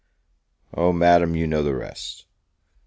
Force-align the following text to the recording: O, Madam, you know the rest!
O, 0.73 0.91
Madam, 0.91 1.35
you 1.35 1.45
know 1.45 1.61
the 1.61 1.75
rest! 1.75 2.25